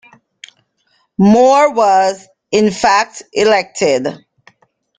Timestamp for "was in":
1.75-2.71